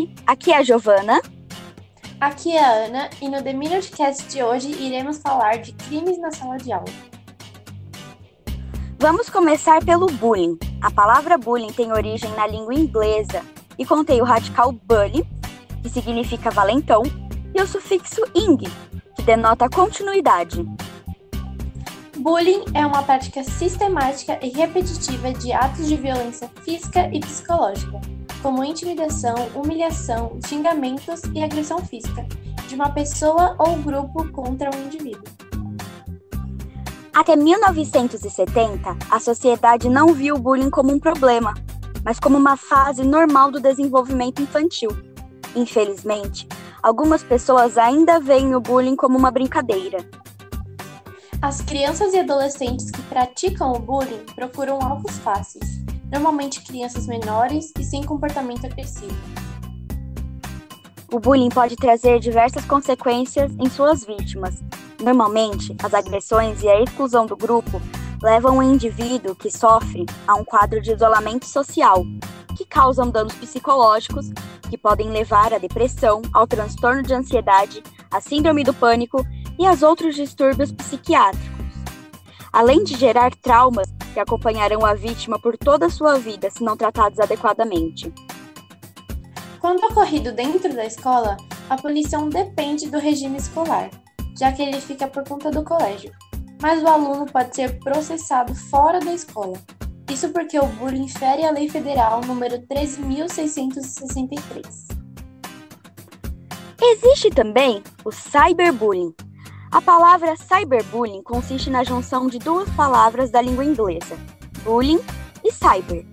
Minutecast. 0.00 0.24
Aqui 0.26 0.52
é 0.52 0.56
a 0.56 0.62
Giovana. 0.62 1.22
Aqui 2.20 2.56
é 2.56 2.64
a 2.64 2.70
Ana 2.86 3.10
e 3.20 3.28
no 3.28 3.42
The 3.42 3.52
Minutecast 3.52 4.28
de 4.28 4.42
hoje 4.42 4.70
iremos 4.70 5.18
falar 5.18 5.58
de 5.58 5.72
crimes 5.72 6.18
na 6.18 6.30
sala 6.30 6.56
de 6.58 6.72
aula. 6.72 6.92
Vamos 8.98 9.30
começar 9.30 9.82
pelo 9.84 10.06
bullying. 10.06 10.58
A 10.82 10.90
palavra 10.90 11.38
bullying 11.38 11.72
tem 11.72 11.92
origem 11.92 12.30
na 12.32 12.46
língua 12.46 12.74
inglesa 12.74 13.42
e 13.78 13.86
contém 13.86 14.20
o 14.20 14.24
radical 14.24 14.72
bully, 14.72 15.26
que 15.82 15.88
significa 15.88 16.50
valentão, 16.50 17.02
e 17.54 17.60
o 17.62 17.66
sufixo 17.66 18.22
ing, 18.34 18.58
que 19.16 19.22
denota 19.22 19.68
continuidade. 19.68 20.64
Bullying 22.18 22.64
é 22.74 22.84
uma 22.84 23.02
prática 23.02 23.42
sistemática 23.42 24.38
e 24.42 24.50
repetitiva 24.50 25.32
de 25.32 25.52
atos 25.52 25.88
de 25.88 25.96
violência 25.96 26.50
física 26.62 27.08
e 27.10 27.20
psicológica, 27.20 27.98
como 28.42 28.64
intimidação, 28.64 29.34
humilhação, 29.54 30.38
xingamentos 30.46 31.22
e 31.34 31.42
agressão 31.42 31.78
física, 31.84 32.26
de 32.68 32.74
uma 32.74 32.90
pessoa 32.90 33.54
ou 33.58 33.76
grupo 33.76 34.30
contra 34.32 34.70
um 34.74 34.84
indivíduo. 34.84 35.24
Até 37.12 37.36
1970, 37.36 38.96
a 39.10 39.20
sociedade 39.20 39.88
não 39.88 40.14
viu 40.14 40.36
o 40.36 40.38
bullying 40.38 40.70
como 40.70 40.92
um 40.92 40.98
problema, 40.98 41.54
mas 42.04 42.18
como 42.18 42.38
uma 42.38 42.56
fase 42.56 43.02
normal 43.02 43.50
do 43.50 43.60
desenvolvimento 43.60 44.40
infantil. 44.40 44.90
Infelizmente, 45.54 46.46
algumas 46.82 47.22
pessoas 47.22 47.76
ainda 47.76 48.20
veem 48.20 48.54
o 48.54 48.60
bullying 48.60 48.96
como 48.96 49.18
uma 49.18 49.30
brincadeira. 49.30 49.98
As 51.42 51.60
crianças 51.60 52.14
e 52.14 52.18
adolescentes 52.18 52.90
que 52.90 53.02
praticam 53.02 53.72
o 53.72 53.78
bullying 53.78 54.24
procuram 54.34 54.78
alvos 54.80 55.18
fáceis, 55.18 55.79
normalmente 56.10 56.62
crianças 56.62 57.06
menores 57.06 57.72
e 57.78 57.84
sem 57.84 58.02
comportamento 58.02 58.66
agressivo. 58.66 59.16
O 61.12 61.18
bullying 61.18 61.48
pode 61.48 61.76
trazer 61.76 62.20
diversas 62.20 62.64
consequências 62.64 63.52
em 63.58 63.68
suas 63.68 64.04
vítimas. 64.04 64.62
Normalmente, 65.02 65.74
as 65.82 65.92
agressões 65.92 66.62
e 66.62 66.68
a 66.68 66.80
exclusão 66.82 67.26
do 67.26 67.36
grupo 67.36 67.80
levam 68.22 68.58
o 68.58 68.62
indivíduo 68.62 69.34
que 69.34 69.50
sofre 69.50 70.06
a 70.26 70.34
um 70.34 70.44
quadro 70.44 70.80
de 70.80 70.92
isolamento 70.92 71.46
social, 71.46 72.04
que 72.56 72.64
causam 72.64 73.10
danos 73.10 73.34
psicológicos 73.34 74.30
que 74.68 74.78
podem 74.78 75.10
levar 75.10 75.52
à 75.52 75.58
depressão, 75.58 76.22
ao 76.32 76.46
transtorno 76.46 77.02
de 77.02 77.12
ansiedade, 77.12 77.82
à 78.10 78.20
síndrome 78.20 78.62
do 78.62 78.72
pânico 78.72 79.26
e 79.58 79.66
aos 79.66 79.82
outros 79.82 80.14
distúrbios 80.14 80.70
psiquiátricos. 80.70 81.59
Além 82.52 82.82
de 82.82 82.96
gerar 82.96 83.34
traumas 83.36 83.88
que 84.12 84.20
acompanharão 84.20 84.84
a 84.84 84.94
vítima 84.94 85.40
por 85.40 85.56
toda 85.56 85.86
a 85.86 85.90
sua 85.90 86.18
vida 86.18 86.50
se 86.50 86.64
não 86.64 86.76
tratados 86.76 87.20
adequadamente. 87.20 88.12
Quando 89.60 89.84
ocorrido 89.84 90.32
dentro 90.32 90.74
da 90.74 90.84
escola, 90.84 91.36
a 91.68 91.76
punição 91.76 92.28
depende 92.28 92.88
do 92.88 92.98
regime 92.98 93.38
escolar, 93.38 93.90
já 94.36 94.50
que 94.50 94.62
ele 94.62 94.80
fica 94.80 95.06
por 95.06 95.22
conta 95.22 95.50
do 95.50 95.62
colégio. 95.62 96.10
Mas 96.60 96.82
o 96.82 96.88
aluno 96.88 97.26
pode 97.26 97.54
ser 97.54 97.78
processado 97.78 98.54
fora 98.54 98.98
da 99.00 99.14
escola. 99.14 99.56
Isso 100.10 100.30
porque 100.30 100.58
o 100.58 100.66
bullying 100.66 101.08
fere 101.08 101.44
a 101.44 101.52
Lei 101.52 101.68
Federal 101.68 102.20
número 102.22 102.58
13.663. 102.66 104.98
Existe 106.82 107.30
também 107.30 107.80
o 108.04 108.10
cyberbullying, 108.10 109.14
a 109.70 109.80
palavra 109.80 110.34
cyberbullying 110.36 111.22
consiste 111.22 111.70
na 111.70 111.84
junção 111.84 112.26
de 112.26 112.40
duas 112.40 112.68
palavras 112.70 113.30
da 113.30 113.40
língua 113.40 113.64
inglesa, 113.64 114.18
bullying 114.64 115.00
e 115.44 115.52
cyber. 115.52 116.04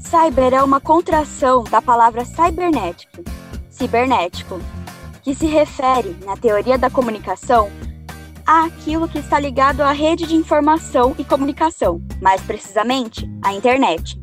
Cyber 0.00 0.52
é 0.52 0.62
uma 0.62 0.80
contração 0.80 1.62
da 1.62 1.80
palavra 1.80 2.24
cybernético, 2.24 3.22
cibernético, 3.70 4.60
que 5.22 5.34
se 5.34 5.46
refere, 5.46 6.16
na 6.24 6.36
teoria 6.36 6.76
da 6.76 6.90
comunicação, 6.90 7.70
àquilo 8.44 9.08
que 9.08 9.18
está 9.18 9.38
ligado 9.38 9.82
à 9.82 9.92
rede 9.92 10.26
de 10.26 10.34
informação 10.34 11.14
e 11.16 11.24
comunicação, 11.24 12.02
mais 12.20 12.40
precisamente, 12.42 13.28
à 13.42 13.52
internet. 13.52 14.20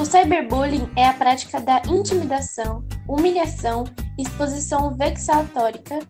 O 0.00 0.04
cyberbullying 0.04 0.88
é 0.96 1.06
a 1.06 1.12
prática 1.12 1.60
da 1.60 1.82
intimidação, 1.88 2.82
humilhação, 3.06 3.84
exposição 4.18 4.94
vexatórica 4.94 6.00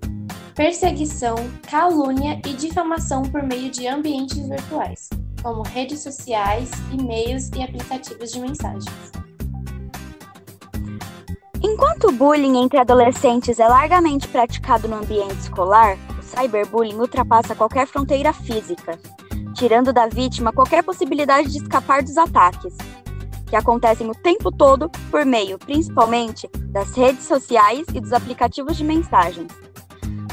perseguição, 0.54 1.34
calúnia 1.68 2.40
e 2.46 2.52
difamação 2.52 3.22
por 3.22 3.42
meio 3.42 3.70
de 3.70 3.88
ambientes 3.88 4.38
virtuais, 4.38 5.08
como 5.42 5.62
redes 5.62 6.00
sociais, 6.00 6.70
e-mails 6.92 7.50
e 7.56 7.62
aplicativos 7.62 8.30
de 8.30 8.40
mensagens. 8.40 9.12
Enquanto 11.60 12.08
o 12.08 12.12
bullying 12.12 12.62
entre 12.62 12.78
adolescentes 12.78 13.58
é 13.58 13.66
largamente 13.66 14.28
praticado 14.28 14.86
no 14.86 14.96
ambiente 14.96 15.34
escolar, 15.40 15.98
o 16.18 16.22
cyberbullying 16.22 17.00
ultrapassa 17.00 17.56
qualquer 17.56 17.88
fronteira 17.88 18.32
física, 18.32 18.96
tirando 19.54 19.92
da 19.92 20.06
vítima 20.06 20.52
qualquer 20.52 20.84
possibilidade 20.84 21.50
de 21.50 21.58
escapar 21.58 22.02
dos 22.02 22.16
ataques, 22.16 22.76
que 23.48 23.56
acontecem 23.56 24.08
o 24.08 24.14
tempo 24.14 24.52
todo 24.52 24.88
por 25.10 25.24
meio, 25.24 25.58
principalmente, 25.58 26.48
das 26.70 26.94
redes 26.94 27.24
sociais 27.24 27.86
e 27.92 28.00
dos 28.00 28.12
aplicativos 28.12 28.76
de 28.76 28.84
mensagens. 28.84 29.63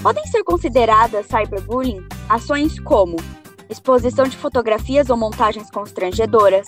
Podem 0.01 0.25
ser 0.25 0.44
consideradas 0.44 1.28
cyberbullying 1.28 2.03
ações 2.28 2.79
como 2.79 3.17
exposição 3.69 4.25
de 4.25 4.35
fotografias 4.35 5.12
ou 5.12 5.16
montagens 5.16 5.69
constrangedoras, 5.69 6.66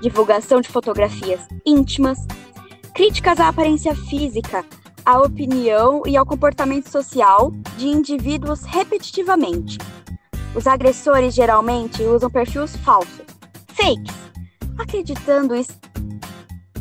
divulgação 0.00 0.60
de 0.60 0.68
fotografias 0.68 1.40
íntimas, 1.66 2.18
críticas 2.94 3.40
à 3.40 3.48
aparência 3.48 3.92
física, 3.94 4.64
à 5.04 5.20
opinião 5.20 6.02
e 6.06 6.16
ao 6.16 6.24
comportamento 6.24 6.88
social 6.88 7.50
de 7.76 7.88
indivíduos 7.88 8.62
repetitivamente. 8.62 9.76
Os 10.54 10.68
agressores 10.68 11.34
geralmente 11.34 12.04
usam 12.04 12.30
perfis 12.30 12.76
falsos, 12.76 13.26
fakes, 13.66 14.14
acreditando 14.78 15.56
estar 15.56 15.90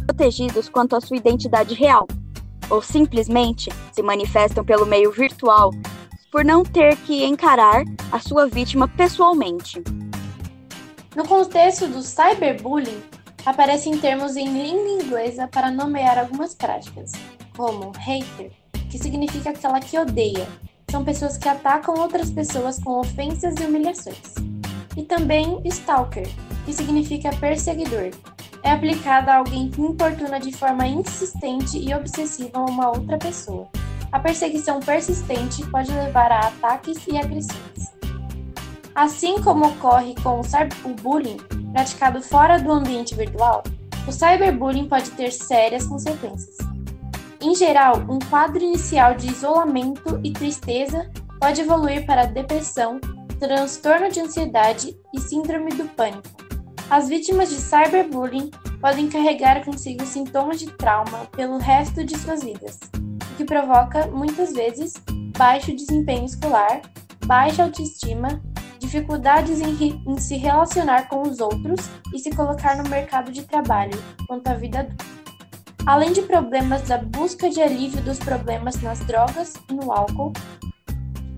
protegidos 0.06 0.70
quanto 0.70 0.96
à 0.96 1.02
sua 1.02 1.18
identidade 1.18 1.74
real 1.74 2.08
ou 2.70 2.82
simplesmente 2.82 3.70
se 3.92 4.02
manifestam 4.02 4.64
pelo 4.64 4.86
meio 4.86 5.12
virtual 5.12 5.72
por 6.32 6.46
não 6.46 6.64
ter 6.64 6.96
que 6.98 7.26
encarar 7.26 7.84
a 8.12 8.20
sua 8.20 8.48
vítima 8.48 8.88
pessoalmente. 8.88 9.82
No 11.16 11.28
contexto 11.28 11.88
do 11.88 12.02
cyberbullying, 12.02 13.02
aparecem 13.46 13.98
termos 13.98 14.36
em 14.36 14.48
língua 14.48 15.04
inglesa 15.04 15.48
para 15.48 15.72
nomear 15.72 16.20
algumas 16.20 16.54
práticas, 16.54 17.12
como 17.58 17.92
hater, 17.98 18.52
que 18.90 18.98
significa 18.98 19.50
aquela 19.50 19.80
que 19.80 19.98
odeia. 19.98 20.48
São 20.92 21.04
pessoas 21.04 21.38
que 21.38 21.50
atacam 21.50 21.96
outras 21.96 22.30
pessoas 22.32 22.80
com 22.80 23.00
ofensas 23.00 23.56
e 23.60 23.66
humilhações. 23.66 24.36
E 24.96 25.04
também 25.04 25.62
stalker, 25.66 26.28
que 26.66 26.74
significa 26.74 27.30
perseguidor, 27.38 28.12
é 28.64 28.72
aplicada 28.72 29.32
a 29.32 29.38
alguém 29.38 29.70
que 29.70 29.82
importuna 29.82 30.40
de 30.40 30.52
forma 30.52 30.86
insistente 30.88 31.78
e 31.78 31.94
obsessiva 31.94 32.60
uma 32.60 32.90
outra 32.90 33.18
pessoa. 33.18 33.68
A 34.12 34.20
perseguição 34.20 34.80
persistente 34.80 35.66
pode 35.68 35.92
levar 35.92 36.32
a 36.32 36.48
ataques 36.48 37.06
e 37.08 37.18
agressões. 37.18 37.94
Assim 38.96 39.42
como 39.42 39.68
ocorre 39.68 40.16
com 40.24 40.42
o 40.42 40.94
bullying 40.96 41.38
praticado 41.72 42.22
fora 42.22 42.60
do 42.60 42.72
ambiente 42.72 43.16
virtual, 43.16 43.64
o 44.08 44.12
cyberbullying 44.12 44.88
pode 44.88 45.12
ter 45.12 45.32
sérias 45.32 45.86
consequências. 45.86 46.58
Em 47.42 47.56
geral, 47.56 48.04
um 48.10 48.20
quadro 48.20 48.62
inicial 48.62 49.14
de 49.14 49.28
isolamento 49.28 50.20
e 50.24 50.32
tristeza 50.32 51.10
pode 51.40 51.62
evoluir 51.62 52.06
para 52.06 52.26
depressão, 52.26 53.00
transtorno 53.40 54.10
de 54.10 54.20
ansiedade 54.20 54.98
e 55.14 55.22
síndrome 55.22 55.72
do 55.72 55.86
pânico. 55.86 56.39
As 56.90 57.08
vítimas 57.08 57.50
de 57.50 57.58
cyberbullying 57.58 58.50
podem 58.82 59.08
carregar 59.08 59.64
consigo 59.64 60.04
sintomas 60.08 60.60
de 60.60 60.72
trauma 60.72 61.26
pelo 61.36 61.60
resto 61.60 62.04
de 62.04 62.18
suas 62.18 62.44
vidas, 62.44 62.80
o 63.32 63.36
que 63.38 63.46
provoca, 63.46 64.08
muitas 64.08 64.54
vezes, 64.54 64.96
baixo 65.38 65.76
desempenho 65.76 66.26
escolar, 66.26 66.82
baixa 67.28 67.64
autoestima, 67.64 68.42
dificuldades 68.80 69.62
em, 69.62 70.04
em 70.08 70.18
se 70.18 70.36
relacionar 70.36 71.08
com 71.10 71.22
os 71.22 71.40
outros 71.40 71.80
e 72.12 72.18
se 72.18 72.32
colocar 72.32 72.76
no 72.76 72.90
mercado 72.90 73.32
de 73.32 73.44
trabalho 73.44 73.98
quanto 74.26 74.48
à 74.48 74.56
vida 74.56 74.80
adulta. 74.80 75.06
Além 75.86 76.12
de 76.12 76.24
problemas 76.24 76.82
da 76.88 76.98
busca 76.98 77.52
de 77.52 77.62
alívio 77.62 78.02
dos 78.02 78.18
problemas 78.18 78.82
nas 78.82 79.00
drogas 79.02 79.54
e 79.70 79.74
no 79.74 79.92
álcool, 79.92 80.34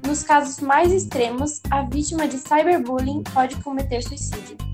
nos 0.07 0.23
casos 0.23 0.61
mais 0.61 0.93
extremos, 0.93 1.61
a 1.69 1.83
vítima 1.83 2.25
de 2.25 2.37
cyberbullying 2.37 3.21
pode 3.33 3.57
cometer 3.57 4.01
suicídio. 4.01 4.70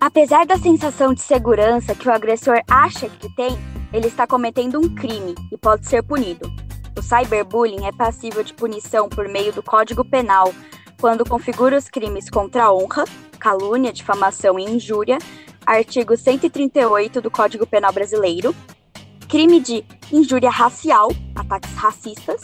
Apesar 0.00 0.46
da 0.46 0.56
sensação 0.56 1.12
de 1.12 1.20
segurança 1.20 1.92
que 1.92 2.08
o 2.08 2.12
agressor 2.12 2.60
acha 2.70 3.08
que 3.08 3.28
tem, 3.34 3.58
ele 3.92 4.06
está 4.06 4.28
cometendo 4.28 4.78
um 4.78 4.94
crime 4.94 5.34
e 5.50 5.58
pode 5.58 5.88
ser 5.88 6.04
punido. 6.04 6.48
O 6.96 7.02
cyberbullying 7.02 7.84
é 7.84 7.92
passível 7.92 8.44
de 8.44 8.54
punição 8.54 9.08
por 9.08 9.28
meio 9.28 9.52
do 9.52 9.62
Código 9.62 10.04
Penal, 10.04 10.54
quando 11.00 11.28
configura 11.28 11.76
os 11.76 11.88
crimes 11.88 12.30
contra 12.30 12.64
a 12.64 12.72
honra, 12.72 13.04
calúnia, 13.40 13.92
difamação 13.92 14.56
e 14.56 14.64
injúria, 14.64 15.18
artigo 15.66 16.16
138 16.16 17.20
do 17.20 17.30
Código 17.30 17.66
Penal 17.66 17.92
Brasileiro, 17.92 18.54
crime 19.28 19.58
de 19.58 19.84
injúria 20.12 20.50
racial, 20.50 21.08
ataques 21.34 21.74
racistas, 21.74 22.40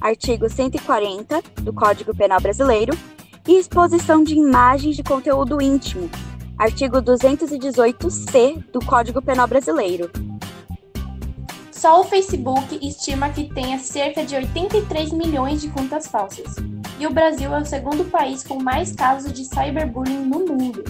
artigo 0.00 0.48
140 0.48 1.42
do 1.62 1.72
Código 1.72 2.14
Penal 2.14 2.40
Brasileiro, 2.40 2.92
e 3.46 3.56
exposição 3.56 4.22
de 4.22 4.34
imagens 4.34 4.96
de 4.96 5.02
conteúdo 5.02 5.62
íntimo, 5.62 6.10
artigo 6.58 7.00
218-C 7.00 8.64
do 8.72 8.84
Código 8.84 9.22
Penal 9.22 9.46
Brasileiro. 9.46 10.10
Só 11.70 12.00
o 12.00 12.04
Facebook 12.04 12.78
estima 12.82 13.28
que 13.28 13.44
tenha 13.54 13.78
cerca 13.78 14.24
de 14.24 14.34
83 14.34 15.12
milhões 15.12 15.60
de 15.60 15.68
contas 15.68 16.08
falsas, 16.08 16.56
e 16.98 17.06
o 17.06 17.10
Brasil 17.10 17.54
é 17.54 17.60
o 17.60 17.64
segundo 17.64 18.04
país 18.10 18.42
com 18.42 18.60
mais 18.60 18.92
casos 18.92 19.32
de 19.32 19.44
cyberbullying 19.44 20.26
no 20.26 20.40
mundo. 20.40 20.82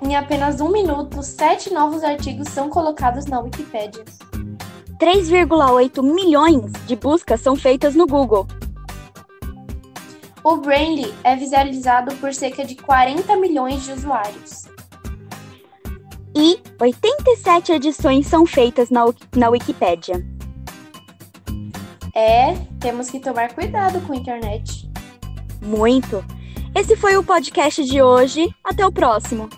Em 0.02 0.16
apenas 0.16 0.60
um 0.60 0.68
minuto, 0.68 1.22
sete 1.22 1.72
novos 1.72 2.02
artigos 2.02 2.48
são 2.48 2.68
colocados 2.68 3.24
na 3.26 3.38
Wikipédia. 3.38 4.04
3,8 4.98 6.02
milhões 6.02 6.72
de 6.84 6.96
buscas 6.96 7.40
são 7.40 7.54
feitas 7.54 7.94
no 7.94 8.04
Google. 8.04 8.48
O 10.42 10.56
Brainly 10.56 11.14
é 11.22 11.36
visualizado 11.36 12.16
por 12.16 12.34
cerca 12.34 12.64
de 12.64 12.74
40 12.74 13.36
milhões 13.36 13.84
de 13.84 13.92
usuários. 13.92 14.64
E 16.34 16.58
87 16.80 17.72
edições 17.72 18.26
são 18.26 18.44
feitas 18.44 18.90
na, 18.90 19.04
na 19.36 19.50
Wikipédia. 19.50 20.26
É, 22.12 22.54
temos 22.80 23.08
que 23.08 23.20
tomar 23.20 23.54
cuidado 23.54 24.00
com 24.00 24.14
a 24.14 24.16
internet. 24.16 24.90
Muito! 25.62 26.35
Esse 26.78 26.94
foi 26.94 27.16
o 27.16 27.24
podcast 27.24 27.82
de 27.82 28.02
hoje. 28.02 28.54
Até 28.62 28.84
o 28.84 28.92
próximo. 28.92 29.48